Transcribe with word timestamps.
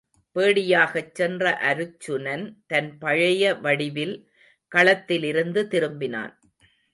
பேடியாகச் 0.35 1.11
சென்ற 1.13 1.51
அருச்சுனன் 1.63 2.45
தன் 2.67 2.97
பழைய 2.97 3.53
வடிவில் 3.55 4.15
களத்திலிருந்து 4.71 5.63
திரும்பினான். 5.71 6.33